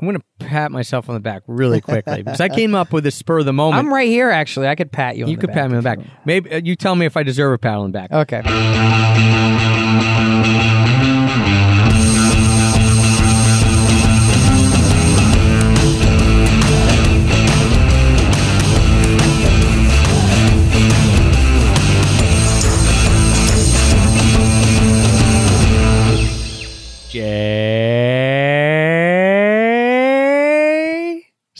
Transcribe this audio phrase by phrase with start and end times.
[0.00, 3.04] I'm going to pat myself on the back really quickly because I came up with
[3.04, 3.80] a spur of the moment.
[3.80, 4.30] I'm right here.
[4.30, 5.24] Actually, I could pat you.
[5.24, 5.98] on you could pat me on the back.
[6.24, 8.10] Maybe uh, you tell me if I deserve a pat on the back.
[8.10, 8.40] Okay.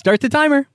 [0.01, 0.67] Start the timer.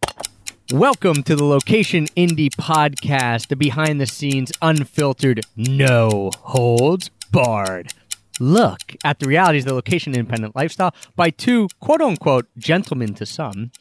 [0.72, 7.91] Welcome to the Location Indie Podcast, the behind the scenes, unfiltered, no holds barred
[8.40, 13.26] look at the realities of the location independent lifestyle by two quote unquote gentlemen to
[13.26, 13.72] some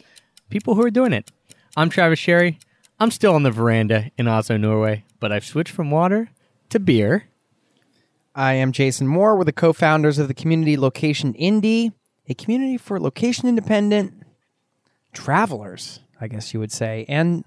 [0.48, 1.30] people who are doing it.
[1.76, 2.58] I'm Travis Sherry.
[2.98, 6.30] I'm still on the veranda in Oslo, Norway, but I've switched from water
[6.70, 7.24] to beer.
[8.34, 9.36] I am Jason Moore.
[9.36, 11.92] We're the co-founders of the community Location Indie,
[12.30, 14.23] a community for location independent
[15.14, 17.44] travelers, I guess you would say, and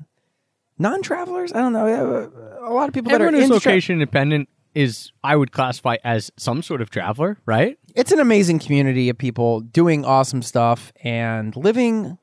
[0.80, 1.54] non-travelers.
[1.54, 2.32] I don't know.
[2.64, 6.32] A lot of people that are who's tra- location independent is, I would classify as
[6.38, 7.78] some sort of traveler, right?
[7.98, 12.20] it's an amazing community of people doing awesome stuff and living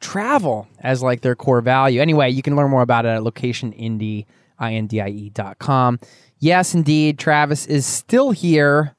[0.00, 2.00] travel as like their core value.
[2.00, 6.00] Anyway, you can learn more about it at locationindie.com.
[6.40, 8.96] Yes, indeed, Travis is still here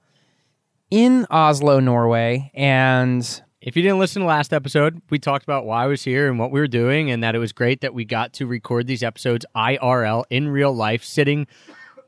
[0.90, 5.84] in Oslo, Norway, and If you didn't listen to last episode, we talked about why
[5.84, 8.06] I was here and what we were doing, and that it was great that we
[8.06, 11.46] got to record these episodes IRL in real life, sitting,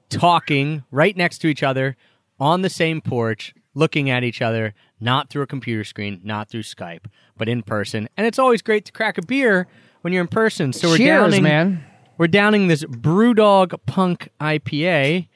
[0.10, 1.98] talking right next to each other
[2.40, 6.64] on the same porch, looking at each other, not through a computer screen, not through
[6.64, 7.08] Skype,
[7.38, 8.08] but in person.
[8.16, 9.68] And it's always great to crack a beer
[10.02, 10.72] when you're in person.
[10.72, 11.84] So we're cheers, downing, man.
[12.18, 15.28] we're downing this Brewdog Punk IPA,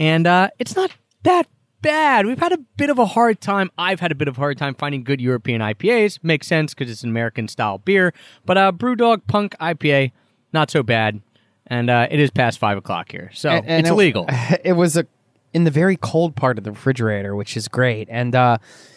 [0.00, 0.90] and uh, it's not
[1.22, 1.46] that
[1.82, 2.26] bad.
[2.26, 3.70] We've had a bit of a hard time.
[3.76, 6.18] I've had a bit of a hard time finding good European IPAs.
[6.22, 8.14] Makes sense because it's an American style beer.
[8.46, 10.12] But uh, Brewdog Punk IPA,
[10.52, 11.20] not so bad.
[11.66, 14.26] And uh, it is past five o'clock here, so And- and it's it- illegal.
[14.64, 15.06] It was a
[15.54, 18.08] in the very cold part of the refrigerator, which is great.
[18.10, 18.56] And uh,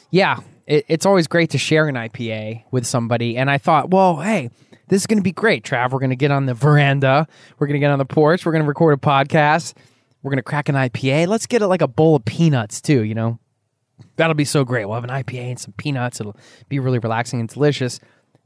[0.09, 3.37] yeah, it, it's always great to share an IPA with somebody.
[3.37, 4.49] And I thought, well, hey,
[4.87, 5.91] this is going to be great, Trav.
[5.91, 7.27] We're going to get on the veranda.
[7.59, 8.45] We're going to get on the porch.
[8.45, 9.73] We're going to record a podcast.
[10.25, 11.27] We're going to crack an IPA.
[11.27, 13.03] Let's get it like a bowl of peanuts too.
[13.03, 13.37] You know,
[14.15, 14.85] that'll be so great.
[14.85, 16.19] We'll have an IPA and some peanuts.
[16.19, 16.35] It'll
[16.67, 17.99] be really relaxing and delicious.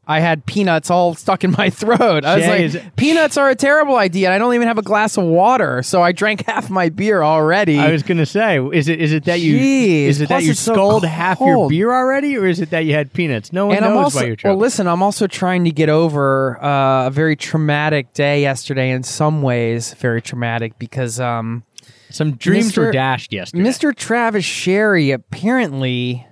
[0.10, 2.26] I had peanuts all stuck in my throat.
[2.26, 4.28] I was like, peanuts are a terrible idea.
[4.28, 7.22] and I don't even have a glass of water, so I drank half my beer
[7.22, 7.78] already.
[7.78, 10.46] I was gonna say, is it is it that you Jeez, is it plus that
[10.46, 13.54] you it's so half your beer already, or is it that you had peanuts?
[13.54, 14.58] No one and I'm knows also why you're well.
[14.58, 18.90] Listen, I'm also trying to get over uh, a very traumatic day yesterday.
[18.90, 21.64] In some ways, very traumatic because um,
[22.10, 23.64] Some dreams were dashed yesterday.
[23.64, 23.96] Mr.
[23.96, 26.26] Travis Sherry apparently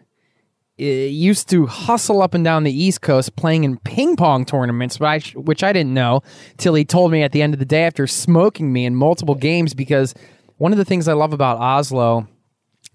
[0.80, 4.98] uh, used to hustle up and down the East Coast playing in ping pong tournaments,
[4.98, 6.22] but I, which I didn't know
[6.58, 9.36] till he told me at the end of the day after smoking me in multiple
[9.36, 9.74] games.
[9.74, 10.14] Because
[10.58, 12.28] one of the things I love about Oslo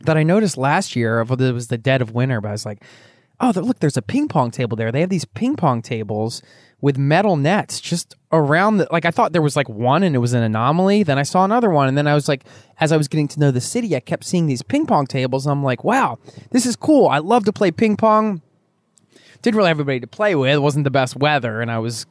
[0.01, 2.67] that I noticed last year, of it was the dead of winter, but I was
[2.67, 2.83] like,
[3.41, 4.91] oh, look, there's a ping pong table there.
[4.91, 6.43] They have these ping pong tables
[6.83, 10.19] with metal nets just around the like I thought there was like one and it
[10.19, 11.05] was an anomaly.
[11.05, 12.45] Then I saw another one, and then I was like,
[12.81, 15.47] as I was getting to know the city, I kept seeing these ping pong tables.
[15.47, 16.19] And I'm like, wow,
[16.51, 17.09] this is cool.
[17.09, 18.43] I love to play ping pong.
[19.41, 20.53] Didn't really have anybody to play with.
[20.53, 22.05] It wasn't the best weather, and I was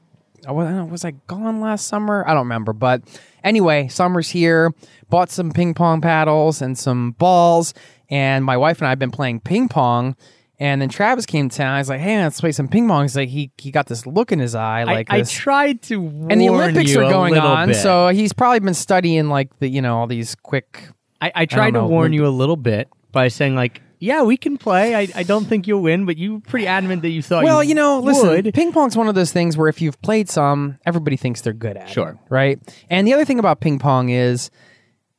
[0.47, 2.23] I was, I was I gone last summer?
[2.25, 2.73] I don't remember.
[2.73, 3.03] But
[3.43, 4.73] anyway, summer's here.
[5.09, 7.73] Bought some ping pong paddles and some balls.
[8.09, 10.15] And my wife and I have been playing ping pong.
[10.61, 11.73] And then Travis came to town.
[11.73, 14.05] I was like, "Hey, let's play some ping pong." He's like, he he got this
[14.05, 15.31] look in his eye, I, like I this.
[15.31, 17.77] tried to warn and the Olympics you are a going little on, bit.
[17.77, 20.87] so he's probably been studying like the you know all these quick.
[21.19, 24.37] I, I tried to know, warn you a little bit by saying like, yeah, we
[24.37, 24.93] can play.
[24.93, 27.43] I, I don't think you'll win, but you were pretty adamant that you thought.
[27.43, 28.53] Well, you, you know, listen, would.
[28.53, 31.75] ping pong's one of those things where if you've played some, everybody thinks they're good
[31.75, 31.93] at it.
[31.93, 32.19] Sure.
[32.29, 32.59] Right?
[32.87, 34.51] And the other thing about ping pong is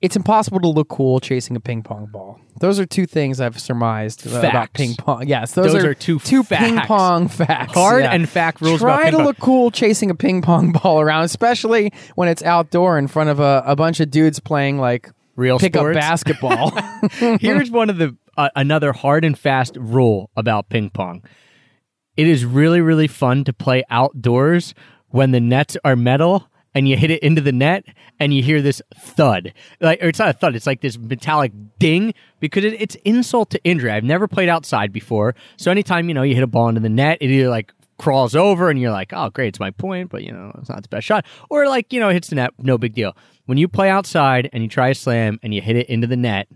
[0.02, 2.40] it's impossible to look cool chasing a ping pong ball.
[2.58, 5.28] Those are two things I've surmised about ping pong.
[5.28, 7.72] Yes, those, Those are two two ping pong facts.
[7.72, 8.12] Hard yeah.
[8.12, 9.26] and fact rules about Try to pong.
[9.26, 13.38] look cool chasing a ping pong ball around, especially when it's outdoor in front of
[13.38, 15.96] a, a bunch of dudes playing like Real pickup sports.
[15.96, 16.70] basketball.
[17.40, 21.22] Here's one of the uh, another hard and fast rule about ping pong.
[22.16, 24.74] It is really really fun to play outdoors
[25.08, 27.84] when the nets are metal and you hit it into the net
[28.18, 29.52] and you hear this thud.
[29.80, 33.50] Like or it's not a thud, it's like this metallic ding because it, it's insult
[33.50, 33.90] to injury.
[33.90, 36.88] I've never played outside before, so anytime you know you hit a ball into the
[36.88, 40.22] net, it either like crawls over and you're like, oh great, it's my point, but
[40.24, 42.50] you know it's not the best shot, or like you know it hits the net,
[42.58, 43.16] no big deal.
[43.46, 46.16] When you play outside and you try a slam and you hit it into the
[46.16, 46.48] net,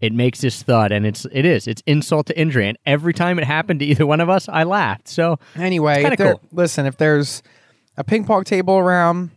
[0.00, 2.68] it makes this thud, and it's it is it's insult to injury.
[2.68, 5.08] And every time it happened to either one of us, I laughed.
[5.08, 6.40] So Anyway, cool.
[6.52, 7.42] listen, if there's
[7.96, 9.30] a ping pong table around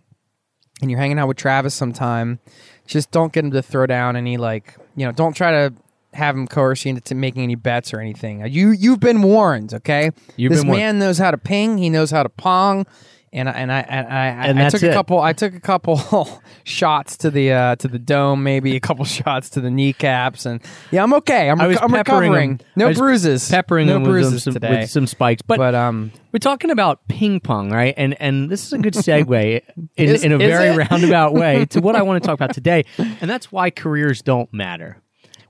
[0.84, 2.40] and you're hanging out with Travis sometime,
[2.86, 5.74] just don't get him to throw down any like you know, don't try to
[6.14, 8.46] have him coerce you into making any bets or anything.
[8.46, 10.12] You you've been warned, okay?
[10.36, 10.82] You've this been warned.
[10.82, 11.78] man knows how to ping.
[11.78, 12.86] He knows how to pong.
[13.34, 14.94] And I, and I and I, And I that's took a it.
[14.94, 15.98] couple I took a couple
[16.64, 20.62] shots to the uh, to the dome maybe a couple shots to the kneecaps and
[20.92, 22.60] yeah I'm okay I'm, I was I'm recovering him.
[22.76, 25.42] no I bruises peppering no bruises with, some, with some spikes.
[25.42, 27.94] But, but um we're talking about ping pong, right?
[27.98, 31.80] And and this is a good segue in, Is- in a very roundabout way to
[31.82, 35.02] what I want to talk about today, and that's why careers don't matter.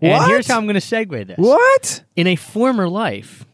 [0.01, 0.29] And What?
[0.29, 1.37] here's how I'm going to segue this.
[1.37, 3.45] what in a former life,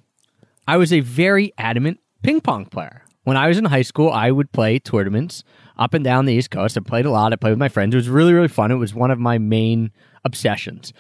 [0.68, 3.04] I was a very adamant ping pong player.
[3.30, 5.44] When I was in high school, I would play tournaments
[5.78, 6.76] up and down the East Coast.
[6.76, 7.31] I played a lot.
[7.31, 7.94] I played with my friends.
[7.94, 8.72] It was really, really fun.
[8.72, 9.92] It was one of my main
[10.26, 10.94] obsessions.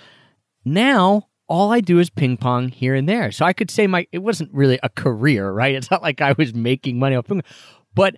[0.63, 3.31] Now, all I do is ping pong here and there.
[3.31, 5.73] So I could say my it wasn't really a career, right?
[5.79, 7.51] It's not like I was making money off ping pong.
[7.95, 8.17] But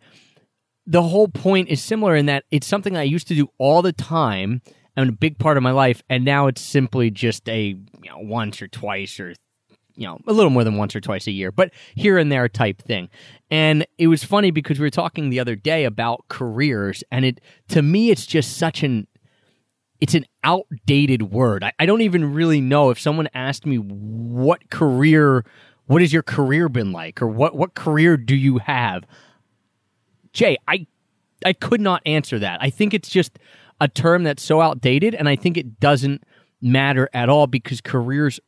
[0.85, 3.93] the whole point is similar in that it's something I used to do all the
[3.93, 4.61] time
[4.97, 8.19] and a big part of my life, and now it's simply just a you know
[8.19, 9.35] once or twice or
[9.95, 12.47] you know a little more than once or twice a year, but here and there
[12.47, 13.09] type thing.
[13.49, 17.41] And it was funny because we were talking the other day about careers, and it
[17.69, 19.07] to me it's just such an
[19.99, 21.63] it's an outdated word.
[21.63, 25.45] I, I don't even really know if someone asked me what career,
[25.85, 29.05] what has your career been like, or what what career do you have?
[30.33, 30.87] Jay, I
[31.45, 32.61] I could not answer that.
[32.61, 33.37] I think it's just
[33.79, 36.23] a term that's so outdated and I think it doesn't
[36.61, 38.39] matter at all because careers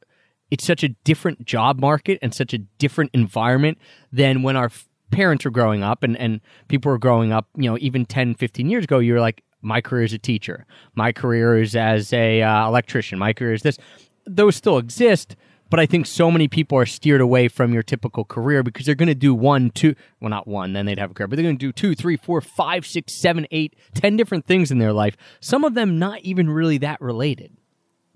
[0.54, 3.76] it's such a different job market and such a different environment
[4.12, 7.68] than when our f- parents were growing up and, and people were growing up, you
[7.68, 10.68] know, even 10, 15 years ago, you were like, my career is a teacher.
[10.94, 13.18] My career is as a uh, electrician.
[13.18, 13.80] My career is this.
[14.28, 15.36] Those still exist,
[15.72, 18.94] but I think so many people are steered away from your typical career because they're
[18.94, 21.44] going to do one, two, well, not one, then they'd have a career, but they're
[21.44, 24.94] going to do two, three, four, five, six, seven, eight, ten different things in their
[24.94, 25.18] life.
[25.40, 27.58] Some of them not even really that related.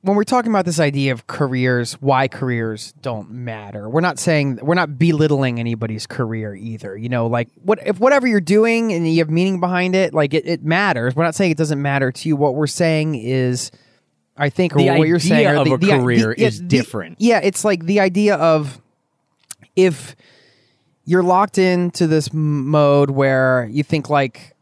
[0.07, 4.59] When we're talking about this idea of careers, why careers don't matter, we're not saying
[4.61, 6.95] we're not belittling anybody's career either.
[6.97, 10.33] You know, like what if whatever you're doing and you have meaning behind it, like
[10.33, 11.15] it, it matters.
[11.15, 12.35] We're not saying it doesn't matter to you.
[12.35, 13.69] What we're saying is,
[14.37, 17.17] I think, or The what you're saying, of the, a the- career the- is different.
[17.19, 18.81] yeah, it's like the idea of
[19.75, 20.15] if
[21.05, 24.53] you're locked into this mode where you think like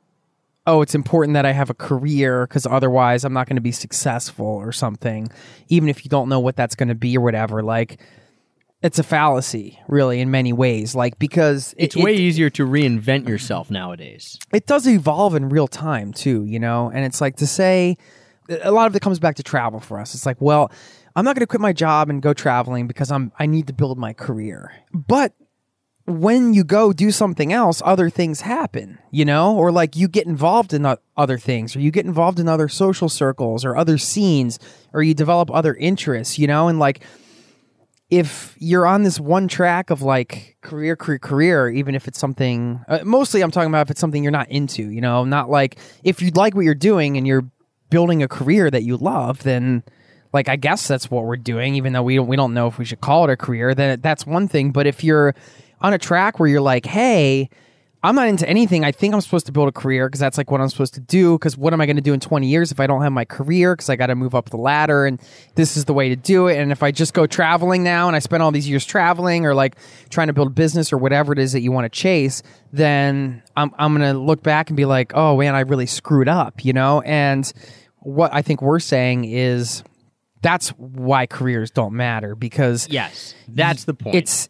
[0.68, 3.72] oh, it's important that I have a career because otherwise I'm not going to be
[3.72, 5.30] successful or something,
[5.68, 7.62] even if you don't know what that's going to be or whatever.
[7.62, 8.00] Like,
[8.82, 10.96] it's a fallacy, really, in many ways.
[10.96, 14.38] Like, because It's way it, easier to reinvent yourself nowadays.
[14.54, 16.92] it does evolve in real time, too, you know?
[16.94, 17.98] And it's like to say,
[18.50, 20.14] a lot of it comes back to travel for us.
[20.14, 20.72] It's like, well,
[21.16, 23.74] I'm not going to quit my job and go traveling because I'm I need to
[23.74, 24.72] build my career.
[24.94, 25.34] But
[26.08, 30.28] when you go do something else, other things happen, you know, or like you get
[30.28, 30.86] involved in
[31.18, 34.60] other things, or you get involved in other social circles or other scenes,
[34.94, 37.02] or you develop other interests, you know, and like
[38.12, 42.80] if you're on this one track of like career, career, career, even if it's something,
[42.88, 45.80] uh, mostly I'm talking about if it's something you're not into, you know, not like
[46.04, 47.50] if you like what you're doing and you're
[47.90, 49.84] building a career that you love, then
[50.34, 52.78] like I guess that's what we're doing, even though we don't we don't know if
[52.78, 53.74] we should call it a career.
[53.74, 54.72] Then that's one thing.
[54.72, 55.34] But if you're
[55.82, 57.50] on a track where you're like, hey,
[58.04, 58.84] I'm not into anything.
[58.86, 61.00] I think I'm supposed to build a career because that's like what I'm supposed to
[61.00, 61.40] do.
[61.40, 63.26] Because what am I going to do in 20 years if I don't have my
[63.26, 63.76] career?
[63.76, 65.20] Because I got to move up the ladder, and
[65.56, 66.60] this is the way to do it.
[66.60, 69.56] And if I just go traveling now and I spend all these years traveling or
[69.56, 69.76] like
[70.12, 73.42] trying to build a business or whatever it is that you want to chase, then
[73.58, 76.64] I'm I'm going to look back and be like, oh man, I really screwed up,
[76.64, 77.02] you know.
[77.02, 77.52] And
[78.02, 79.84] what I think we're saying is
[80.44, 84.16] that's why careers don't matter because Yes, that's the point.
[84.16, 84.48] it's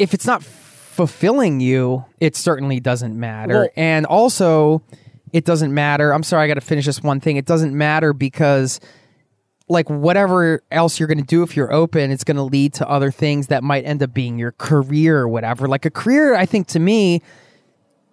[0.00, 3.54] if it's not fulfilling you, it certainly doesn't matter.
[3.54, 4.82] Well- and also,
[5.32, 6.12] it doesn't matter.
[6.12, 7.36] I'm sorry, I got to finish this one thing.
[7.36, 8.80] It doesn't matter because
[9.68, 12.88] like whatever else you're going to do if you're open it's going to lead to
[12.88, 16.44] other things that might end up being your career or whatever like a career i
[16.44, 17.22] think to me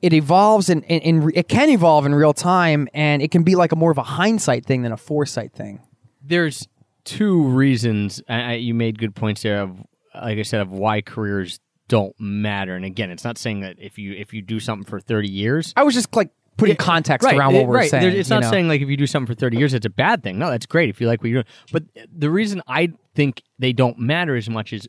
[0.04, 3.76] it evolves and it can evolve in real time and it can be like a
[3.76, 5.82] more of a hindsight thing than a foresight thing
[6.24, 6.68] there's
[7.06, 9.80] two reasons I, I, you made good points there of
[10.14, 13.98] like i said of why careers don't matter and again it's not saying that if
[13.98, 17.38] you if you do something for 30 years i was just like putting context right,
[17.38, 17.90] around it- what we're right.
[17.90, 18.50] saying There's- it's not know?
[18.50, 20.66] saying like if you do something for 30 years it's a bad thing no that's
[20.66, 24.36] great if you like what you're doing but the reason i think they don't matter
[24.36, 24.88] as much is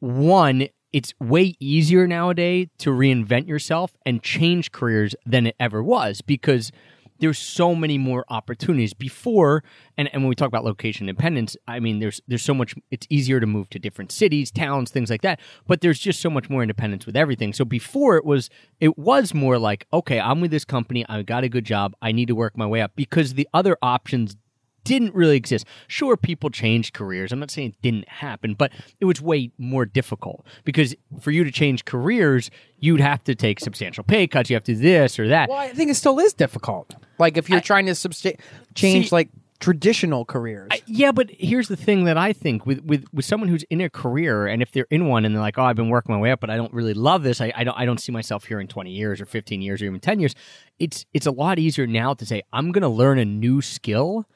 [0.00, 6.20] one it's way easier nowadays to reinvent yourself and change careers than it ever was
[6.20, 6.72] because
[7.20, 8.94] there's so many more opportunities.
[8.94, 9.62] Before
[9.96, 13.06] and, and when we talk about location independence i mean there's there's so much it's
[13.10, 16.48] easier to move to different cities towns things like that but there's just so much
[16.48, 17.52] more independence with everything.
[17.52, 18.50] So before it was
[18.80, 22.12] it was more like okay i'm with this company i got a good job i
[22.12, 24.36] need to work my way up because the other options
[24.84, 25.66] didn't really exist.
[25.88, 27.32] Sure, people changed careers.
[27.32, 31.44] I'm not saying it didn't happen, but it was way more difficult because for you
[31.44, 34.50] to change careers, you'd have to take substantial pay cuts.
[34.50, 35.48] You have to do this or that.
[35.48, 36.94] Well, I think it still is difficult.
[37.18, 38.38] Like if you're I- trying to substa-
[38.74, 39.28] change See- like
[39.60, 40.68] traditional careers.
[40.70, 43.82] I- yeah, but here's the thing that I think with, with, with someone who's in
[43.82, 46.20] a career, and if they're in one and they're like, "Oh, I've been working my
[46.20, 47.42] way up, but I don't really love this.
[47.42, 49.84] I, I don't I don't see myself here in 20 years or 15 years or
[49.84, 50.34] even 10 years."
[50.78, 54.26] It's it's a lot easier now to say, "I'm going to learn a new skill."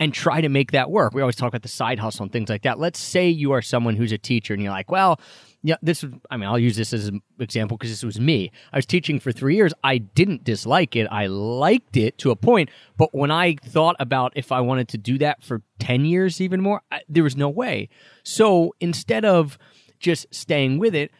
[0.00, 1.14] And try to make that work.
[1.14, 2.80] We always talk about the side hustle and things like that.
[2.80, 5.20] Let's say you are someone who's a teacher and you're like, well,
[5.62, 8.50] yeah, this I mean, I'll use this as an example because this was me.
[8.72, 9.72] I was teaching for three years.
[9.82, 11.06] I didn't dislike it.
[11.10, 12.70] I liked it to a point.
[12.98, 16.60] But when I thought about if I wanted to do that for 10 years, even
[16.60, 17.88] more, I, there was no way.
[18.24, 19.56] So instead of
[20.00, 21.12] just staying with it,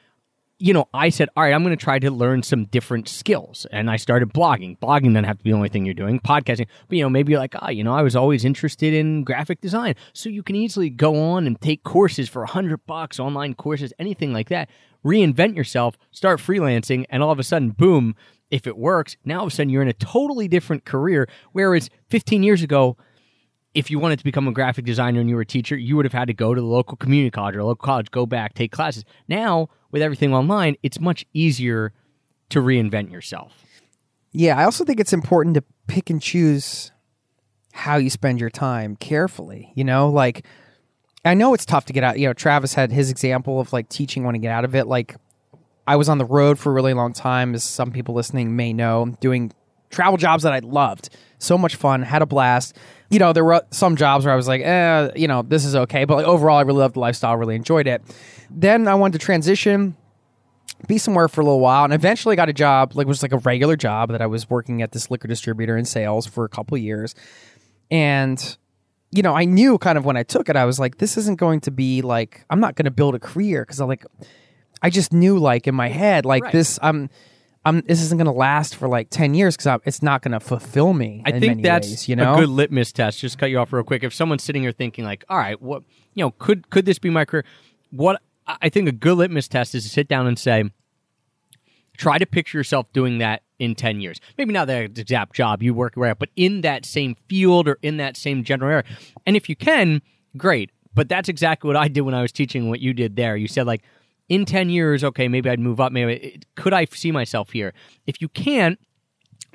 [0.64, 3.66] you know, I said, all right, I'm going to try to learn some different skills.
[3.70, 4.78] And I started blogging.
[4.78, 6.68] Blogging doesn't have to be the only thing you're doing, podcasting.
[6.88, 9.60] But, you know, maybe you're like, ah, you know, I was always interested in graphic
[9.60, 9.94] design.
[10.14, 13.92] So you can easily go on and take courses for a hundred bucks, online courses,
[13.98, 14.70] anything like that.
[15.04, 18.16] Reinvent yourself, start freelancing, and all of a sudden, boom,
[18.50, 21.28] if it works, now all of a sudden you're in a totally different career.
[21.52, 22.96] Whereas 15 years ago,
[23.74, 26.06] if you wanted to become a graphic designer and you were a teacher, you would
[26.06, 28.72] have had to go to the local community college or local college, go back, take
[28.72, 29.04] classes.
[29.28, 31.92] Now, with everything online, it's much easier
[32.48, 33.64] to reinvent yourself.
[34.32, 36.90] Yeah, I also think it's important to pick and choose
[37.72, 39.70] how you spend your time carefully.
[39.76, 40.44] You know, like
[41.24, 42.18] I know it's tough to get out.
[42.18, 44.88] You know, Travis had his example of like teaching when to get out of it.
[44.88, 45.14] Like
[45.86, 48.72] I was on the road for a really long time, as some people listening may
[48.72, 49.52] know, doing
[49.94, 51.08] travel jobs that I loved.
[51.38, 52.76] So much fun, had a blast.
[53.10, 55.76] You know, there were some jobs where I was like, eh, you know, this is
[55.76, 56.04] okay.
[56.04, 58.02] But like, overall, I really loved the lifestyle, really enjoyed it.
[58.50, 59.96] Then I wanted to transition
[60.88, 63.32] be somewhere for a little while and eventually got a job like it was like
[63.32, 66.48] a regular job that I was working at this liquor distributor in sales for a
[66.48, 67.14] couple years.
[67.90, 68.56] And
[69.10, 71.38] you know, I knew kind of when I took it, I was like, this isn't
[71.38, 74.04] going to be like I'm not going to build a career because I like
[74.82, 76.52] I just knew like in my head like Right.
[76.52, 77.08] this I'm
[77.64, 80.40] I'm this isn't going to last for like 10 years cuz it's not going to
[80.40, 82.34] fulfill me I in think that's ways, you know.
[82.34, 83.20] a good litmus test.
[83.20, 84.04] Just cut you off real quick.
[84.04, 85.82] If someone's sitting here thinking like, all right, what
[86.14, 87.44] you know, could could this be my career?
[87.90, 90.64] What I think a good litmus test is to sit down and say,
[91.96, 94.20] try to picture yourself doing that in 10 years.
[94.36, 97.96] Maybe not that exact job you work right, but in that same field or in
[97.98, 98.84] that same general area.
[99.26, 100.02] And if you can,
[100.36, 100.70] great.
[100.94, 103.36] But that's exactly what I did when I was teaching what you did there.
[103.36, 103.82] You said like
[104.28, 105.92] in 10 years, okay, maybe I'd move up.
[105.92, 107.74] Maybe could I see myself here?
[108.06, 108.78] If you can't,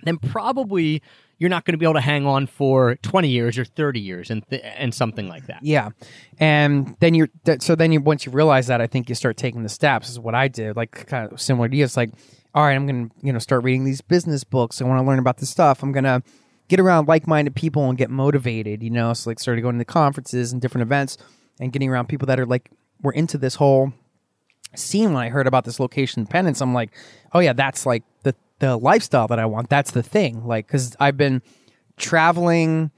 [0.03, 1.01] then probably
[1.39, 4.29] you're not going to be able to hang on for 20 years or 30 years
[4.29, 5.59] and th- and something like that.
[5.63, 5.89] Yeah,
[6.37, 9.37] and then you're that, so then you once you realize that, I think you start
[9.37, 10.09] taking the steps.
[10.09, 11.83] Is what I did, like kind of similar to you.
[11.83, 12.11] It's like,
[12.53, 14.81] all right, I'm gonna you know start reading these business books.
[14.81, 15.81] I want to learn about this stuff.
[15.81, 16.21] I'm gonna
[16.67, 18.83] get around like-minded people and get motivated.
[18.83, 21.17] You know, so like started going to the conferences and different events
[21.59, 22.69] and getting around people that are like
[23.01, 23.93] we're into this whole
[24.75, 25.13] scene.
[25.13, 26.91] When I heard about this location independence, I'm like,
[27.33, 29.69] oh yeah, that's like the the lifestyle that I want.
[29.69, 30.45] That's the thing.
[30.45, 31.41] Like, because I've been
[31.97, 32.91] traveling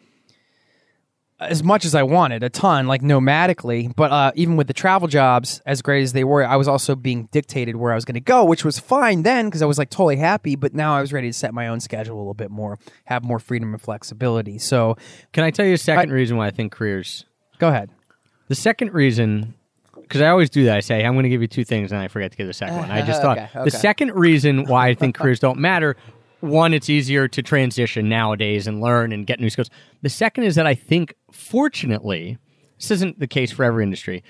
[1.40, 3.92] as much as I wanted, a ton, like nomadically.
[3.96, 6.96] But uh, even with the travel jobs, as great as they were, I was also
[6.96, 9.80] being dictated where I was going to go, which was fine then because I was
[9.80, 10.56] like totally happy.
[10.56, 13.24] But now I was ready to set my own schedule a little bit more, have
[13.24, 14.60] more freedom and flexibility.
[14.60, 14.98] So
[15.34, 17.25] Can I tell you a second reason why I think careers?
[17.58, 17.90] go ahead.
[18.48, 19.56] The second reason,
[20.12, 22.01] because I always do that, I say I'm going to give you two things, and
[22.01, 22.91] I forget to give the second uh, one.
[22.91, 23.63] I just thought Okay, okay.
[23.63, 25.96] the second reason why I think careers don't matter.
[26.41, 29.70] One, it's easier to transition nowadays and learn and get new skills.
[30.01, 32.38] The second is that I think, fortunately,
[32.77, 34.22] this isn't the case for every industry,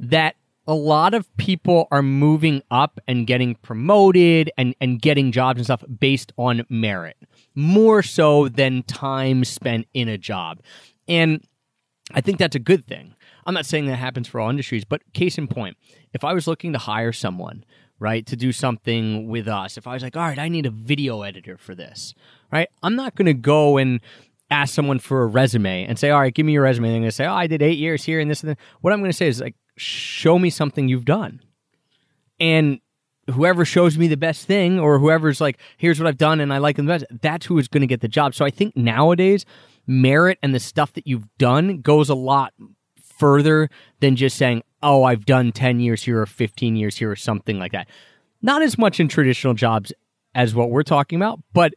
[0.00, 5.58] that a lot of people are moving up and getting promoted and, and getting jobs
[5.58, 7.18] and stuff based on merit,
[7.54, 10.60] more so than time spent in a job.
[11.06, 11.44] And
[12.14, 13.14] I think that's a good thing.
[13.48, 15.78] I'm not saying that happens for all industries, but case in point,
[16.12, 17.64] if I was looking to hire someone,
[17.98, 20.70] right, to do something with us, if I was like, all right, I need a
[20.70, 22.14] video editor for this,
[22.52, 24.00] right, I'm not going to go and
[24.50, 26.88] ask someone for a resume and say, all right, give me your resume.
[26.88, 28.58] And they're going to say, oh, I did eight years here and this and that.
[28.82, 31.40] What I'm going to say is like, show me something you've done.
[32.38, 32.80] And
[33.30, 36.58] whoever shows me the best thing or whoever's like, here's what I've done and I
[36.58, 38.34] like the best, that's who is going to get the job.
[38.34, 39.46] So I think nowadays,
[39.86, 42.52] merit and the stuff that you've done goes a lot
[43.18, 43.68] further
[44.00, 47.58] than just saying, oh, I've done 10 years here or 15 years here or something
[47.58, 47.88] like that.
[48.42, 49.92] Not as much in traditional jobs
[50.34, 51.74] as what we're talking about, but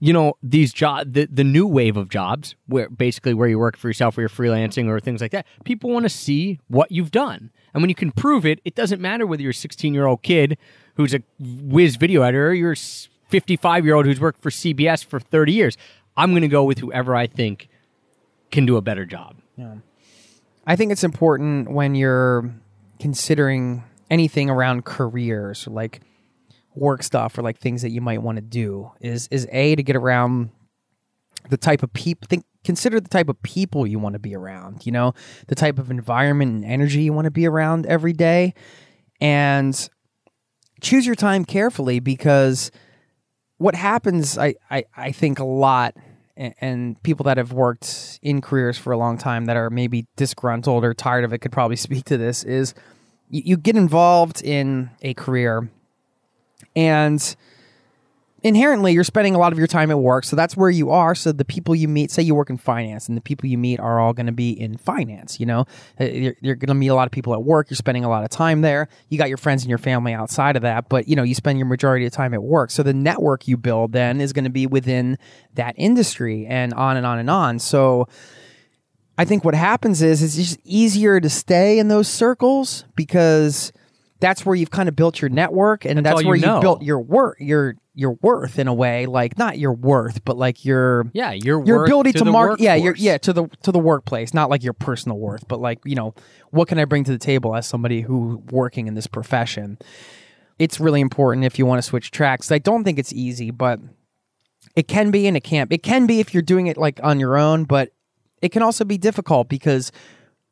[0.00, 3.76] you know these job the, the new wave of jobs where basically where you work
[3.76, 7.10] for yourself or you're freelancing or things like that people want to see what you've
[7.10, 7.50] done.
[7.72, 10.22] And when you can prove it it doesn't matter whether you're a 16 year old
[10.22, 10.58] kid
[10.96, 12.76] who's a whiz video editor or you're a
[13.28, 15.76] 55 year old who's worked for cbs for 30 years.
[16.16, 17.68] I'm going to go with whoever i think
[18.50, 19.36] can do a better job
[20.66, 22.54] I think it's important when you're
[22.98, 26.00] considering anything around careers, like
[26.74, 29.82] work stuff or like things that you might want to do, is is a to
[29.82, 30.50] get around
[31.50, 32.26] the type of people.
[32.28, 34.86] Think consider the type of people you want to be around.
[34.86, 35.14] You know,
[35.48, 38.54] the type of environment and energy you want to be around every day,
[39.20, 39.88] and
[40.80, 42.70] choose your time carefully because
[43.58, 45.94] what happens, I I, I think a lot
[46.36, 50.84] and, people that have worked in careers for a long time that are maybe disgruntled
[50.84, 52.74] or tired of it could probably speak to this is
[53.30, 55.68] you get involved in a career
[56.76, 57.36] and
[58.44, 61.14] inherently you're spending a lot of your time at work so that's where you are.
[61.14, 63.80] So the people you meet say you work in finance and the people you meet
[63.80, 65.64] are all going to be in finance you know?
[66.00, 68.08] Uh, you're, you're going to meet a lot of people at work you're spending a
[68.08, 68.88] lot of time there.
[69.08, 71.58] You got your friends and your family outside of that but you know you spend
[71.58, 72.70] your majority of time at work.
[72.70, 75.18] So the network you build then is going to be within
[75.54, 77.58] that industry and on and on and on.
[77.58, 78.08] So
[79.16, 83.72] I think what happens is it's just easier to stay in those circles because
[84.20, 86.60] that's where you've kind of built your network and That's that's, all you where you've
[86.60, 90.64] built your work your your worth in a way like not your worth but like
[90.64, 93.70] your yeah your your worth ability to, to, market yeah your yeah to the to
[93.70, 96.12] the workplace not like your personal worth but like you know
[96.50, 99.78] what can i bring to the table as somebody who working in this profession?
[100.58, 102.52] It's really important if you want to switch tracks.
[102.52, 103.80] I don't think it's easy but
[104.76, 107.20] it can be and it can't it can be if you're doing it like on
[107.20, 107.92] your own but
[108.40, 109.92] it can also be difficult because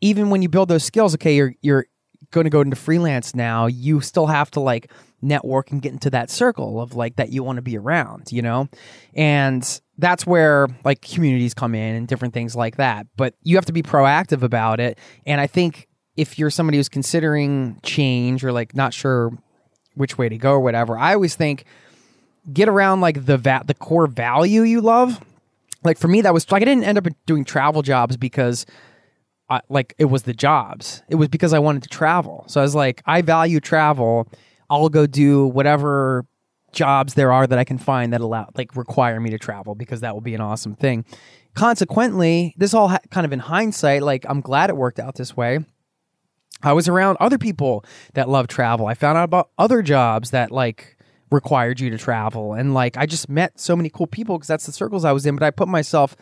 [0.01, 1.87] even when you build those skills okay you're you're
[2.31, 4.91] going to go into freelance now you still have to like
[5.23, 8.43] network and get into that circle of like that you want to be around you
[8.43, 8.69] know?
[9.15, 13.07] And that's where like communities come in and different things like that.
[13.17, 14.99] But you have to be proactive about it.
[15.27, 19.33] And i think if you're somebody who's considering change or like not sure
[19.95, 21.65] which way to go or whatever i always think
[22.51, 25.21] get around like the va- the core value you love.
[25.85, 28.67] Like for me that was like i didn't end up doing travel jobs because
[29.51, 31.03] I, like it was the jobs.
[31.09, 32.45] It was because i wanted to travel.
[32.49, 34.29] So i was like i value travel
[34.81, 36.25] i'll go do whatever
[36.73, 40.01] jobs there are that i can find that allow like require me to travel because
[40.01, 41.05] that will be an awesome thing
[41.55, 45.37] consequently this all ha- kind of in hindsight like i'm glad it worked out this
[45.37, 45.59] way
[46.63, 48.87] I was around other people that love travel.
[48.87, 50.97] I found out about other jobs that like
[51.31, 52.55] required you to travel.
[52.55, 55.27] And like I just met so many cool people because that's the circles I was
[55.27, 56.15] in, but I put myself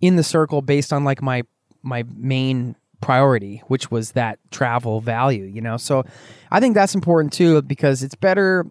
[0.00, 1.42] in the circle based on like my
[1.82, 5.76] my main priority, which was that travel value, you know.
[5.76, 6.04] So
[6.50, 8.66] I think that's important too because it's better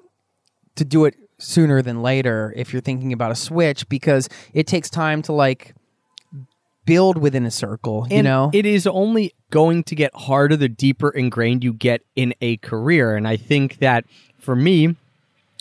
[0.75, 4.89] to do it sooner than later if you're thinking about a switch because it takes
[4.89, 5.75] time to like
[6.85, 8.51] build within a circle, you know.
[8.53, 13.15] it is only going to get harder the deeper ingrained you get in a career.
[13.15, 14.05] And I think that
[14.39, 14.95] for me,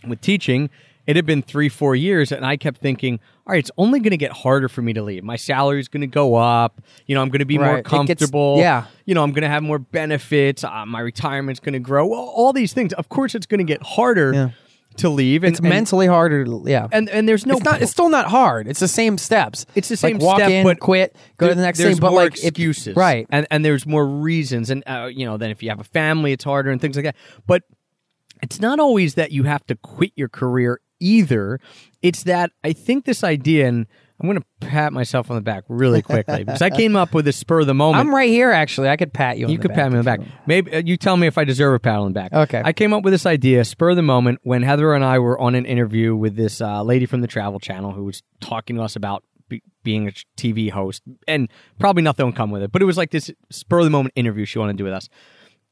[0.07, 0.69] with teaching,
[1.07, 4.13] it had been three, four years, and I kept thinking, all right, it's only going
[4.13, 5.23] to get harder for me to leave.
[5.25, 6.81] My salary's going to go up.
[7.07, 7.67] You know, I'm going to be Right.
[7.67, 8.57] more It gets- comfortable.
[8.59, 8.87] yeah.
[9.05, 10.65] You know, I'm going to have more benefits.
[10.65, 12.13] Uh, my retirement's going to grow.
[12.13, 12.93] All, all these things.
[12.95, 14.51] Of course, it's going to get harder Yeah.
[14.97, 15.45] to leave.
[15.45, 16.87] And, it's mentally harder to yeah.
[16.91, 17.83] And, and there's no it's not.
[17.83, 18.67] It's still not hard.
[18.67, 19.67] It's the same steps.
[19.75, 21.97] It's the Like, same walk step, in, but quit, go to the next thing.
[21.99, 23.27] But more like if- excuses, right?
[23.29, 26.33] And and there's more reasons, and uh, you know, then if you have a family,
[26.33, 27.17] it's harder and things like that.
[27.47, 27.63] But
[28.43, 31.61] it's not always that you have to quit your career either.
[32.03, 33.87] It's that I think this idea, and
[34.21, 37.25] I'm going to pat myself on the back really quickly because I came up with
[37.25, 38.01] this spur of the moment.
[38.07, 38.51] I'm right here.
[38.51, 39.47] Actually, I could pat you.
[39.47, 40.21] On You could pat me on the back.
[40.47, 42.33] Maybe uh, you tell me if I deserve a pat on the back.
[42.33, 42.63] Okay.
[42.65, 45.39] I came up with this idea, spur of the moment, when Heather and I were
[45.39, 48.83] on an interview with this uh, lady from the Travel Channel who was talking to
[48.83, 52.73] us about be- being a TV host, and probably nothing will come with it.
[52.73, 54.93] But it was like this spur of the moment interview she wanted to do with
[54.95, 55.09] us,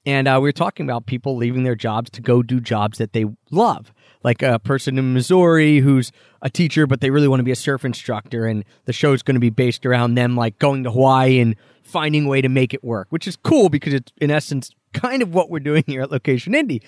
[0.05, 3.13] and uh, we were talking about people leaving their jobs to go do jobs that
[3.13, 3.93] they love.
[4.25, 6.13] Like a person in Missouri who's
[6.43, 9.23] a teacher, but they really want to be a surf instructor, and the show is
[9.23, 12.49] going to be based around them like going to Hawaii and finding a way to
[12.49, 15.83] make it work, which is cool because it's in essence kind of what we're doing
[15.87, 16.83] here at Location Indie.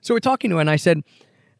[0.00, 1.02] So we're talking to her, and I said,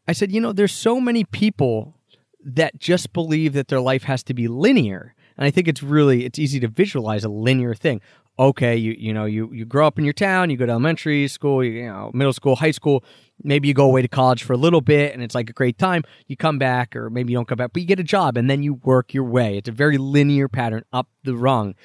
[0.07, 1.95] I said, you know, there's so many people
[2.43, 5.13] that just believe that their life has to be linear.
[5.37, 8.01] And I think it's really it's easy to visualize a linear thing.
[8.39, 11.27] Okay, you you know, you you grow up in your town, you go to elementary
[11.27, 13.03] school, you, you know, middle school, high school,
[13.43, 15.77] maybe you go away to college for a little bit and it's like a great
[15.77, 16.03] time.
[16.27, 18.49] You come back or maybe you don't come back, but you get a job and
[18.49, 19.57] then you work your way.
[19.57, 21.75] It's a very linear pattern up the rung.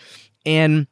[0.44, 0.86] And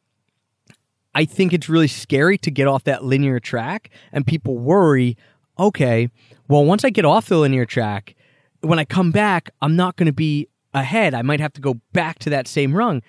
[1.14, 5.16] I think it's really scary to get off that linear track and people worry,
[5.58, 6.10] okay,
[6.48, 8.14] well, once I get off the linear track,
[8.60, 11.80] when I come back, I'm not going to be ahead, I might have to go
[11.92, 13.02] back to that same rung.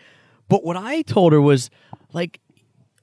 [0.47, 1.69] But what I told her was
[2.13, 2.39] like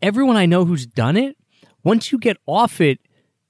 [0.03, 1.37] everyone I know who's done it,
[1.85, 2.99] once you get off it,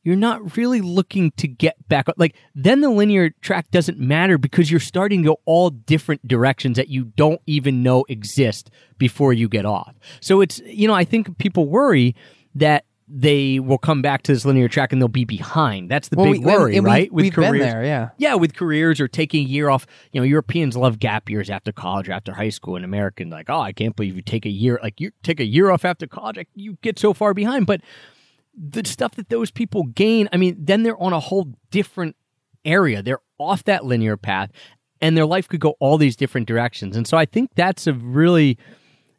[0.04, 2.06] you're not really looking to get back.
[2.16, 6.76] Like then the linear track doesn't matter because you're starting to go all different directions
[6.76, 9.94] that you don't even know exist before you get off.
[10.20, 12.14] So it's, you know, I think people worry
[12.54, 15.90] that they will come back to this linear track and they'll be behind.
[15.90, 17.12] That's the Well, big we- worry, and we- right?
[17.12, 18.10] we've been there, yeah.
[18.18, 19.86] Yeah, with careers or taking a year off.
[20.12, 22.76] You know, Europeans love gap years after college or after high school.
[22.76, 25.46] And American, like, oh, I can't believe you take a year, like you take a
[25.46, 27.66] year off after college, like, you get so far behind.
[27.66, 27.80] But
[28.54, 32.14] the stuff that those people gain, I mean, then they're on a whole different
[32.64, 33.02] area.
[33.02, 34.50] They're off that linear path,
[35.00, 36.96] and their life could go all these different directions.
[36.96, 38.58] And so I think that's a really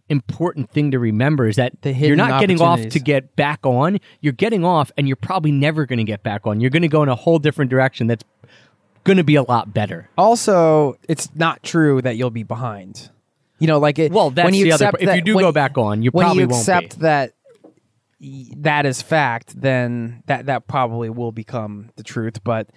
[0.10, 4.00] important thing to remember is that The you're not getting off to get back on.
[4.22, 6.60] You're getting off, and you're probably never going to get back on.
[6.60, 8.24] You're going to go in a whole different direction that's
[9.04, 10.10] going to be a lot better.
[10.17, 13.10] Also, it's not true that you'll be behind.
[13.60, 14.12] You know, like it.
[14.12, 15.02] Well, that's when you the other part.
[15.02, 17.04] If you do go back on, you when probably you won't accept be.
[17.04, 17.34] that
[18.58, 22.43] that is fact, then that that probably will become the truth.
[22.43, 22.69] But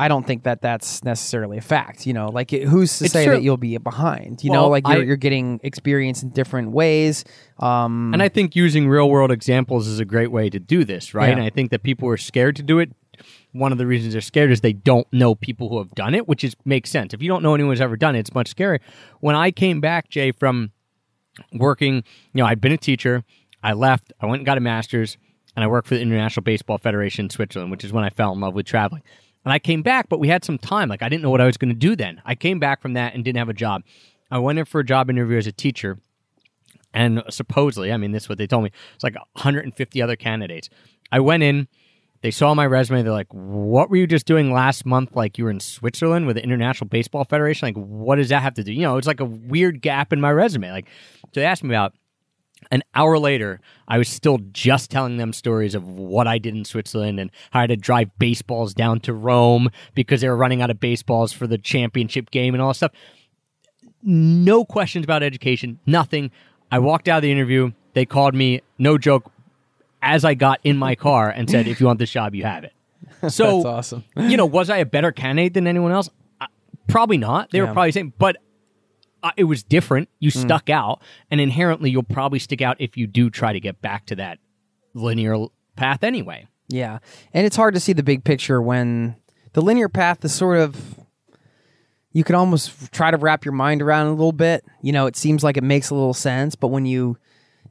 [0.00, 2.06] I don't think that that's necessarily a fact.
[2.06, 3.34] You know, like it, who's to It's say true.
[3.34, 4.44] that you'll be behind?
[4.44, 7.24] You Well, know, like you're, I- you're getting experience in different ways.
[7.58, 11.14] Um, And I think using real world examples is a great way to do this,
[11.14, 11.26] right?
[11.28, 11.34] Yeah.
[11.34, 12.92] And I think that people are scared to do it.
[13.52, 16.28] One of the reasons they're scared is they don't know people who have done it,
[16.28, 17.12] which is makes sense.
[17.12, 18.78] If you don't know anyone who's ever done it, it's much scarier.
[19.20, 20.70] When I came back, Jay, from
[21.52, 22.02] working, you
[22.42, 23.24] know, I'd been a teacher.
[23.62, 24.12] I left.
[24.20, 25.16] I went and got a master's,
[25.56, 28.32] and I worked for the International Baseball Federation in Switzerland, which is when I fell
[28.32, 29.02] in love with traveling.
[29.48, 30.90] And I came back, but we had some time.
[30.90, 32.20] Like I didn't know what I was going to do then.
[32.26, 33.82] I came back from that and didn't have a job.
[34.30, 35.98] I went in for a job interview as a teacher,
[36.92, 38.72] and supposedly, I mean, this is what they told me.
[38.94, 40.68] It's like 150 other candidates.
[41.10, 41.66] I went in.
[42.20, 43.02] They saw my resume.
[43.02, 45.16] They're like, "What were you just doing last month?
[45.16, 47.68] Like you were in Switzerland with the International Baseball Federation?
[47.68, 48.70] Like, what does that have to do?
[48.74, 50.70] You know, it's like a weird gap in my resume.
[50.70, 50.90] Like,
[51.22, 51.94] so they asked me about.
[52.70, 56.64] An hour later, I was still just telling them stories of what I did in
[56.64, 60.60] Switzerland and how I had to drive baseballs down to Rome because they were running
[60.60, 62.92] out of baseballs for the championship game and all this stuff
[64.02, 66.30] no questions about education, nothing.
[66.70, 67.72] I walked out of the interview.
[67.94, 69.30] They called me, no joke,
[70.02, 72.64] as I got in my car and said, if you want this job, you have
[72.64, 72.72] it.
[73.30, 74.04] So, That's awesome.
[74.16, 76.08] you know, was I a better candidate than anyone else?
[76.86, 77.50] Probably not.
[77.50, 78.36] They were probably saying, but
[79.22, 80.08] uh, it was different.
[80.20, 80.38] You Hmm.
[80.40, 81.00] stuck out,
[81.30, 84.38] and inherently, you'll probably stick out if you do try to get back to that
[84.94, 86.46] linear path anyway.
[86.68, 86.98] Yeah.
[87.32, 89.16] And it's hard to see the big picture when
[89.54, 90.76] the linear path is sort of
[92.12, 94.64] you can almost try to wrap your mind around a little bit.
[94.82, 97.16] You know, it seems like it makes a little sense, but when you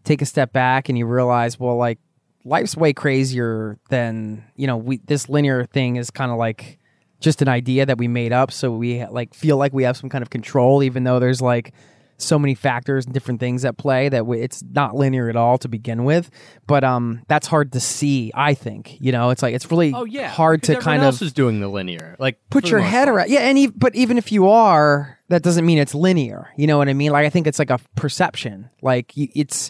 [0.04, 2.00] take a step back and you realize, well, like
[2.46, 6.80] life's way crazier than, you know, we this linear thing is kind of like
[7.20, 10.10] just an idea that we made up so we like feel like we have some
[10.10, 11.74] kind of control even though there's like
[12.20, 15.58] so many factors and different things at play that we, it's not linear at all
[15.60, 16.32] to begin with.
[16.66, 19.30] But um that's hard to see i think you know?
[19.30, 21.68] It's like it's really Oh yeah, hard to kind everyone of else is doing the
[21.68, 22.16] linear.
[22.20, 25.66] Like put your head around yeah and ev- but even if you are that doesn't
[25.66, 27.12] mean it's linear you know what i mean?
[27.12, 29.70] Like i think it's like a perception like it's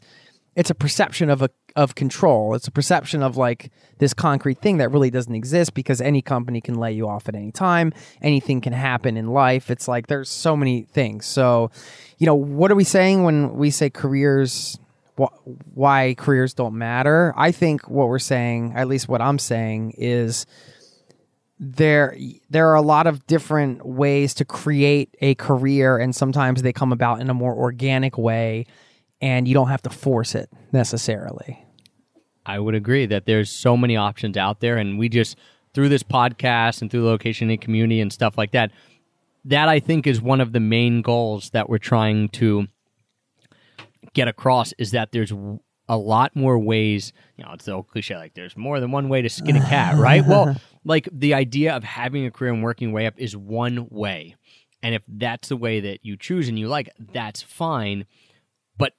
[0.55, 2.55] it's a perception of a of control.
[2.55, 6.59] It's a perception of like this concrete thing that really doesn't exist because any company
[6.59, 7.93] can lay you off at any time.
[8.21, 9.69] Anything can happen in life.
[9.69, 11.27] It's like there's so many things.
[11.27, 11.69] So
[12.17, 14.79] you know what are we saying when we say careers
[15.19, 15.31] wh-
[15.75, 17.31] why careers don't matter?
[17.37, 20.45] I think what we're saying at least what i'm saying is
[21.59, 22.17] there
[22.49, 26.91] there are a lot of different ways to create a career and sometimes they come
[26.91, 28.65] about in a more organic way
[29.21, 31.63] and you don't have to force it necessarily
[32.47, 35.37] I would agree that there's so many options out there, and we just
[35.73, 38.71] through this podcast and through the Location Indie community and stuff like that.
[39.45, 42.67] That I think is one of the main goals that we're trying to
[44.13, 45.31] get across is that there's
[45.87, 47.13] a lot more ways.
[47.37, 49.65] You know, it's the old cliche like there's more than one way to skin a
[49.65, 50.25] cat, right?
[50.25, 54.35] Well, like the idea of having a career and working way up is one way,
[54.81, 58.05] and if that's the way that you choose and you like, that's fine.
[58.77, 58.93] But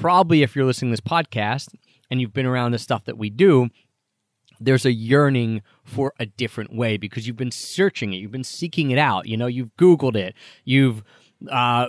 [0.00, 1.74] probably if you're listening to this podcast
[2.10, 3.68] and you've been around the stuff that we do,
[4.60, 8.90] there's a yearning for a different way because you've been searching it, you've been seeking
[8.90, 9.26] it out.
[9.26, 11.02] You know, you've Googled it, you've,
[11.50, 11.88] uh,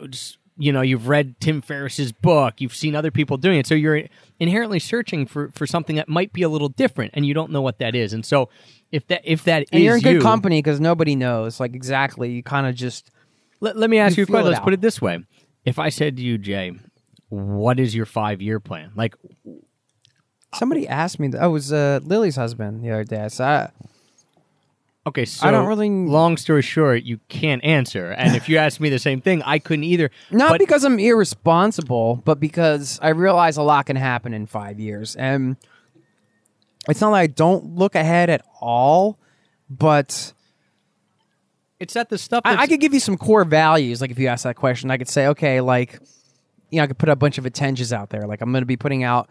[0.58, 3.68] you know, you've read Tim Ferriss's book, you've seen other people doing it.
[3.68, 4.04] So you're
[4.40, 7.62] inherently searching for for something that might be a little different, and you don't know
[7.62, 8.14] what that is.
[8.14, 8.50] And so,
[8.92, 11.76] if that if that and is you're in good you- company because nobody knows like
[11.76, 13.12] exactly you kind of just
[13.60, 14.52] Let, let me ask You you, a question.
[14.52, 15.20] Let's put it this way:
[15.66, 16.72] If I said to you, Jay,
[17.30, 18.92] what is your five year plan?
[18.96, 19.16] Like,
[20.56, 23.72] somebody asked me that oh, it was uh, lily's husband the other day I said,
[25.08, 28.10] Okay, so I don't really- Long story short, you can't answer.
[28.12, 30.10] And if you asked me the same thing, I couldn't either.
[30.32, 34.80] Not but because I'm irresponsible, but because I realize a lot can happen in five
[34.80, 35.16] years.
[35.16, 35.58] And
[36.90, 39.20] it's not like I don't look ahead at all,
[39.70, 40.34] but
[41.80, 42.42] it's that the stuff.
[42.44, 44.02] I, I could give you some core values.
[44.02, 46.00] Like if you ask that question, I could say, okay, like,
[46.72, 48.26] you know, I could put a bunch of attentions out there.
[48.26, 49.30] Like I'm going to be putting out,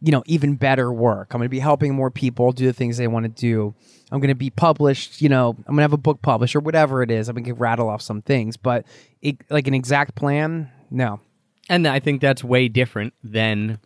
[0.00, 1.28] you know, even better work.
[1.32, 3.74] I'm going to be helping more people do the things they want to do.
[4.10, 6.60] I'm going to be published, you know, I'm going to have a book published or
[6.60, 7.28] whatever it is.
[7.28, 8.86] I'm going to rattle off some things, but
[9.22, 11.20] it, like an exact plan, no.
[11.68, 13.80] and I think that's way different than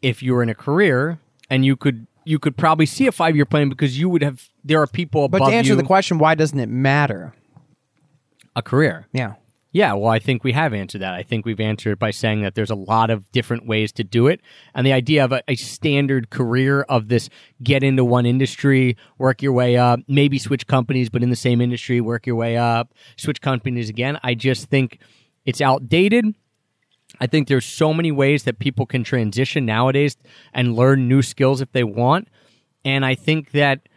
[0.00, 1.20] if you were in a career
[1.50, 4.48] and you could you could probably see a five year plan because you would have
[4.64, 7.34] there are people above But to answer you the question, why doesn't it matter?
[8.54, 9.06] a career.
[9.12, 9.34] Yeah.
[9.74, 11.14] Yeah, well, I think we have answered that.
[11.14, 14.04] I think we've answered it by saying that there's a lot of different ways to
[14.04, 14.42] do it.
[14.74, 17.30] And the idea of a, a standard career of this
[17.62, 21.62] get into one industry, work your way up, maybe switch companies, but in the same
[21.62, 24.20] industry, work your way up, switch companies again.
[24.22, 24.98] I just think
[25.46, 26.34] it's outdated.
[27.18, 30.18] I think there's so many ways that people can transition nowadays
[30.52, 32.28] and learn new skills if they want.
[32.84, 33.88] And I think that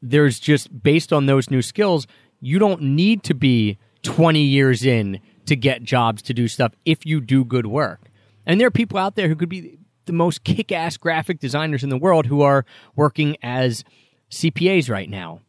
[0.00, 2.06] there's just based on those new skills,
[2.40, 7.04] you don't need to be 20 years in to get jobs to do stuff if
[7.04, 8.10] you do good work.
[8.46, 11.82] And there are people out there who could be the most kick ass graphic designers
[11.82, 12.64] in the world who are
[12.94, 13.84] working as
[14.30, 15.40] CPAs right now.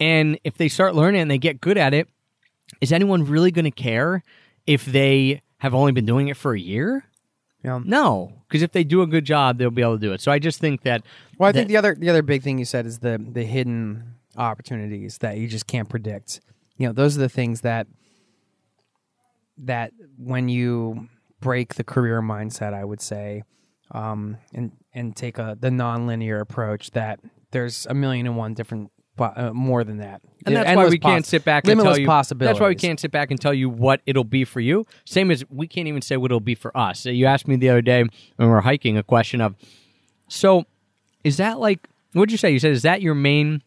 [0.00, 2.08] And if they start learning and they get good at it,
[2.80, 4.22] is anyone really going to care
[4.66, 7.04] if they have only been doing it for a year?
[7.64, 7.80] Yeah.
[7.84, 10.20] No, because if they do a good job, they'll be able to do it.
[10.20, 11.02] So I just think that
[11.38, 14.14] Well, I think the other the other big thing you said is the the hidden
[14.36, 16.40] opportunities that you just can't predict.
[16.78, 17.86] You know, those are the things that
[19.58, 21.08] that when you
[21.40, 23.42] break the career mindset, I would say,
[23.90, 28.90] um, and and take a the nonlinear approach that there's a million and one different
[29.18, 32.06] uh, more than that, and that's why Endless we can't sit back and tell you.
[32.06, 34.86] That's why we can't sit back and tell you what it'll be for you.
[35.04, 37.04] Same as we can't even say what it'll be for us.
[37.04, 39.56] You asked me the other day when we were hiking a question of,
[40.28, 40.64] so
[41.24, 42.52] is that like what'd you say?
[42.52, 43.62] You said is that your main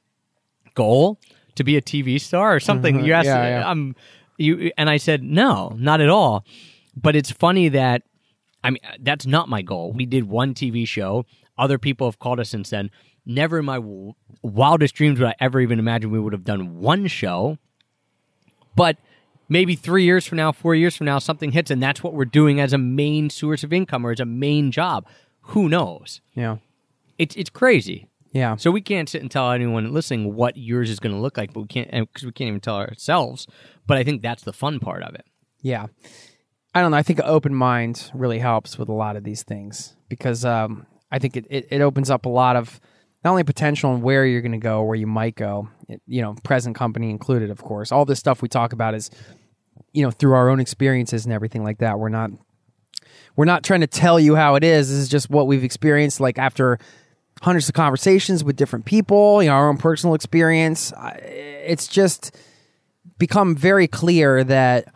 [0.73, 1.19] goal
[1.61, 3.03] to be a TV star or something?
[3.05, 3.27] You asked.
[3.29, 3.43] Mm-hmm.
[3.43, 3.69] Yeah, yeah.
[3.69, 3.95] Um,
[4.37, 6.43] you and I said no, not at all.
[6.95, 8.03] But it's funny that
[8.63, 9.93] I mean that's not my goal.
[9.93, 11.25] We did one TV show.
[11.57, 12.89] Other people have called us since then.
[13.25, 16.79] Never in my w- wildest dreams would I ever even imagine we would have done
[16.79, 17.57] one show.
[18.75, 18.97] But
[19.47, 22.25] maybe three years from now, four years from now, something hits, and that's what we're
[22.25, 25.05] doing as a main source of income or as a main job.
[25.41, 26.21] Who knows?
[26.33, 26.57] Yeah,
[27.17, 28.07] It's it's crazy.
[28.31, 28.55] Yeah.
[28.55, 31.53] So we can't sit and tell anyone listening what yours is going to look like,
[31.53, 33.47] but we can't because we can't even tell ourselves.
[33.87, 35.25] But I think that's the fun part of it.
[35.61, 35.87] Yeah.
[36.73, 36.97] I don't know.
[36.97, 40.85] I think an open mind really helps with a lot of these things because um,
[41.11, 42.79] I think it, it, it opens up a lot of
[43.23, 46.21] not only potential and where you're going to go, where you might go, it, you
[46.21, 47.91] know, present company included, of course.
[47.91, 49.11] All this stuff we talk about is,
[49.91, 51.99] you know, through our own experiences and everything like that.
[51.99, 52.31] We're not
[53.35, 54.89] we're not trying to tell you how it is.
[54.89, 56.79] This is just what we've experienced like after
[57.41, 60.93] hundreds of conversations with different people, you know, our own personal experience.
[61.23, 62.35] It's just
[63.17, 64.93] become very clear that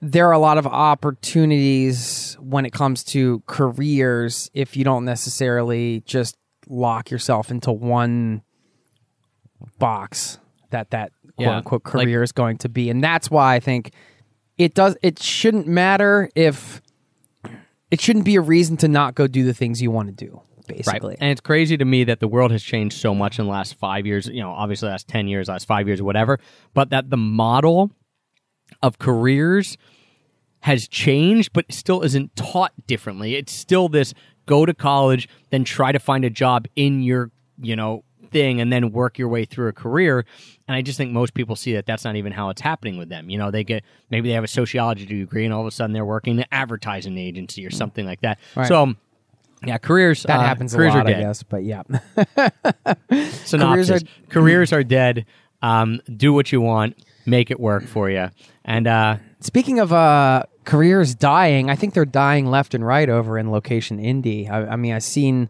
[0.00, 6.02] there are a lot of opportunities when it comes to careers if you don't necessarily
[6.06, 6.36] just
[6.68, 8.42] lock yourself into one
[9.78, 10.38] box
[10.70, 13.60] that that quote Yeah, unquote like- career is going to be and that's why i
[13.60, 13.92] think
[14.56, 16.80] it does it shouldn't matter if
[17.90, 20.40] it shouldn't be a reason to not go do the things you want to do
[20.68, 23.50] basically And it's crazy to me that the world has changed so much in the
[23.50, 26.38] last five years, you know, obviously last 10 years, last five years, whatever,
[26.74, 27.90] but that the model
[28.82, 29.76] of careers
[30.60, 33.36] has changed, but still isn't taught differently.
[33.36, 34.14] It's still this
[34.46, 38.72] go to college, then try to find a job in your, you know, thing and
[38.72, 40.24] then work your way through a career.
[40.66, 43.08] And I just think most people see that that's not even how it's happening with
[43.08, 43.30] them.
[43.30, 45.92] You know, they get maybe they have a sociology degree and all of a sudden
[45.92, 47.74] they're working in an advertising agency or mm.
[47.74, 48.38] something like that.
[48.54, 48.68] Right.
[48.68, 48.96] So, um,
[49.64, 51.82] yeah, careers that uh, happens a careers lot are i guess but yeah.
[53.44, 55.26] Synopsis: Careers careers are- are, dead.
[55.60, 58.30] Um, do what you want, make it work for you,
[58.64, 63.38] and uh, Speaking of uh, careers dying, I think they're dying left and right over
[63.38, 64.50] in location indie.
[64.50, 65.48] I, I mean, I've seen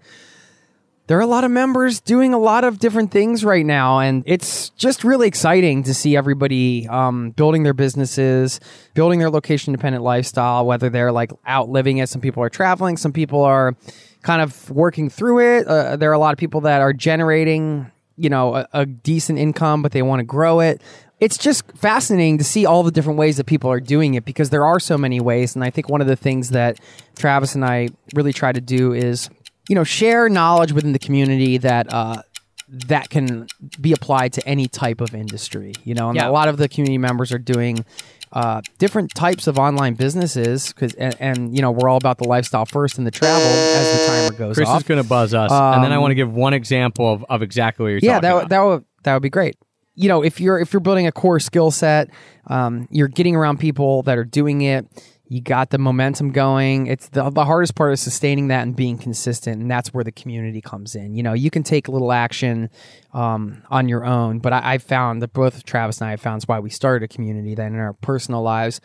[1.09, 4.23] there are a lot of members doing a lot of different things right now, and
[4.27, 8.61] it's just really exciting to see everybody um, building their businesses,
[8.93, 10.67] building their location independent lifestyle.
[10.67, 13.75] Whether they're like out living it, some people are traveling, some people are
[14.21, 15.67] kind of working through it.
[15.67, 19.39] Uh, there are a lot of people that are generating, you know, a, a decent
[19.39, 20.83] income, but they want to grow it
[21.21, 24.51] it's just fascinating to see all the different ways that people are doing it because
[24.51, 25.57] there are so many ways.
[25.57, 26.79] And I think one of the things that
[27.17, 29.29] Travis and I really try to do is,
[29.69, 32.23] you know, share knowledge within the community that uh,
[32.69, 33.47] that can
[33.81, 35.75] be applied to any type of industry.
[35.85, 36.29] You know, and Yeah.
[36.29, 37.85] a lot of the community members are doing
[38.33, 42.29] uh, different types of online businesses because, and, and you know, we're all about the
[42.29, 44.81] lifestyle first and the travel as the timer goes off, Chris off.
[44.83, 47.25] is going to buzz us, and then I Um, want to give one example of,
[47.31, 48.43] of exactly what you're yeah, talking that about.
[48.43, 49.57] would that would that would be great.
[49.95, 52.11] You know, if you're if you're building a core skill set,
[52.49, 54.87] um, you're getting around people that are doing it.
[55.31, 56.87] You got the momentum going.
[56.87, 60.13] It's the the hardest part is sustaining that and being consistent, and that's where the
[60.13, 61.15] community comes in.
[61.15, 62.71] You know, you can take a little action
[63.13, 66.43] um, on your own, but I, I found that both Travis and I have found
[66.45, 67.55] why we started a community.
[67.55, 68.81] That in our personal lives,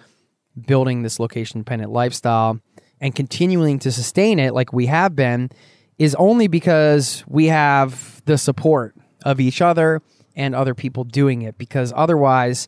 [0.68, 2.60] building this location dependent lifestyle
[3.00, 5.50] and continuing to sustain it like we have been
[5.98, 10.02] is only because we have the support of each other
[10.36, 12.68] and other people doing it because otherwise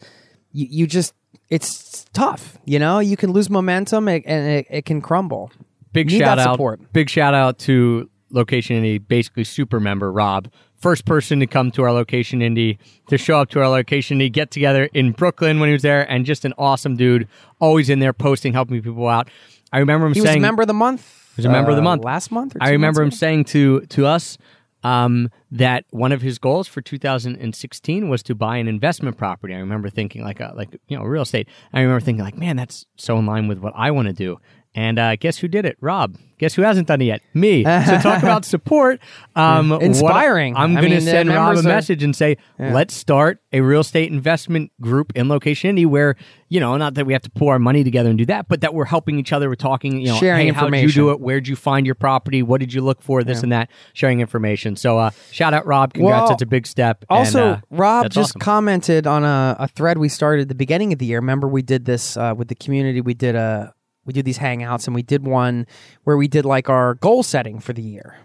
[0.51, 1.13] you, you just
[1.49, 5.51] it's tough you know you can lose momentum and it, it can crumble
[5.93, 6.91] big Need shout out support.
[6.93, 11.84] big shout out to location indie basically super member rob first person to come to
[11.84, 12.77] our location indie
[13.10, 16.10] to show up to our location indie get together in brooklyn when he was there
[16.12, 17.27] and just an awesome dude
[17.60, 19.29] always in there posting helping people out
[19.71, 21.69] i remember him he was saying a member of the month He was a member
[21.69, 22.03] of the uh, month.
[22.03, 23.15] last month or I remember him ago?
[23.17, 24.38] saying to to us
[24.86, 29.56] um, that one of his goals for 2016 was to buy an investment property.
[29.56, 31.50] I remember thinking like a, like you know real estate.
[31.74, 34.38] I remember thinking like, man, that's so in line with what I want to do.
[34.77, 35.77] And uh, guess who did it?
[35.79, 36.17] Rob.
[36.38, 37.21] Guess who hasn't done it yet?
[37.33, 37.63] Me.
[37.85, 38.99] So talk about support.
[39.38, 40.57] Um, what- Inspiring.
[40.57, 44.11] I'm going to send Rob a are- message and say, let's start a real estate
[44.11, 46.17] investment group in Location Indie where,
[46.49, 48.59] you know, not that we have to pull our money together and do that, but
[48.61, 49.47] that we're helping each other.
[49.47, 51.21] We're talking, you know, Sharing hey, how'd you do it?
[51.21, 52.43] Where'd you find your property?
[52.43, 53.23] What did you look for?
[53.23, 54.75] This and that, sharing information.
[54.75, 55.93] So, uh, shout out Rob.
[55.93, 56.19] Congrats.
[56.19, 57.05] Well, That's a big step.
[57.09, 58.41] And, Also, uh, Rob just awesome.
[58.41, 61.19] commented on a, a thread we started at the beginning of the year.
[61.19, 62.99] Remember, we did this uh, with the community.
[62.99, 63.73] We did a
[64.05, 65.67] we did these hangouts, and we did one
[66.03, 68.17] where we did like our goal setting for the year,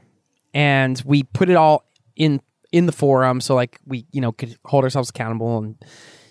[0.54, 1.84] and we put it all
[2.16, 2.40] in
[2.72, 5.76] in the forum, so like we you know could hold ourselves accountable and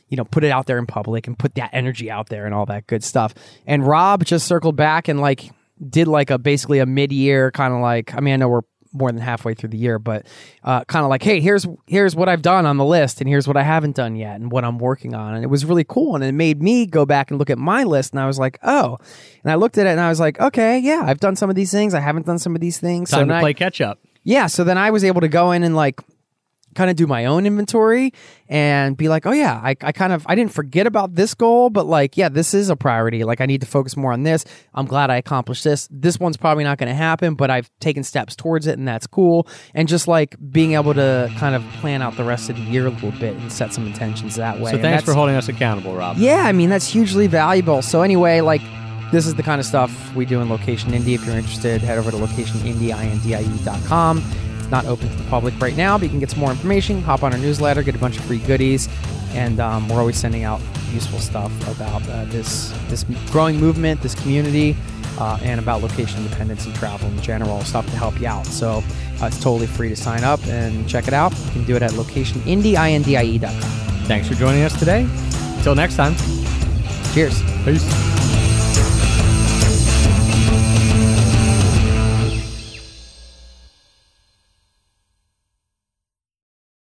[0.07, 2.53] you know put it out there in public and put that energy out there and
[2.53, 3.33] all that good stuff.
[3.65, 5.51] And Rob just circled back and like
[5.89, 8.62] did like a basically a mid year kind of like I mean I know we're
[8.91, 10.25] more than halfway through the year, but
[10.63, 13.47] uh, kind of like, hey, here's here's what I've done on the list, and here's
[13.47, 16.15] what I haven't done yet, and what I'm working on, and it was really cool,
[16.15, 18.58] and it made me go back and look at my list, and I was like,
[18.63, 18.97] oh,
[19.43, 21.56] and I looked at it, and I was like, okay, yeah, I've done some of
[21.56, 23.54] these things, I haven't done some of these things, so time then to I- play
[23.54, 23.99] catch up.
[24.23, 26.02] yeah, so then I was able to go in and like
[26.80, 28.13] kind of do my own inventory
[28.48, 31.70] and be like, oh yeah, I, I kind of I didn't forget about this goal,
[31.70, 33.26] but like, yeah, this is a priority.
[33.26, 34.46] Like I need to focus more on this.
[34.74, 35.89] I'm glad I accomplished this.
[35.92, 39.08] This one's probably not going to happen, but I've taken steps towards it and that's
[39.08, 39.46] cool.
[39.74, 42.88] And just like being able to kind of plan out the rest of the year
[42.88, 44.72] a little bit and set some intentions that way.
[44.72, 46.15] So thanks for holding us accountable, Rob.
[46.18, 47.82] yeah, I mean that's hugely valuable.
[47.82, 48.62] So anyway, like
[49.12, 51.15] this is the kind of stuff we do in Location Indie.
[51.15, 54.24] If you're interested, head over to locationindie.com.
[54.71, 57.01] Not open to the public right now, but you can get some more information.
[57.01, 58.88] Hop on our newsletter, get a bunch of free goodies,
[59.34, 64.15] and um, we're always sending out useful stuff about uh, this this growing movement, this
[64.15, 64.75] community,
[65.19, 68.45] uh, and about location independence and travel in general, stuff to help you out.
[68.45, 68.84] So
[69.21, 71.38] uh, it's totally free to sign up and check it out.
[71.45, 73.62] You can do it at locationindie.com.
[74.08, 75.08] Thanks for joining us today.
[75.58, 76.15] Until next time.
[77.13, 77.41] Cheers.
[77.65, 78.29] Peace.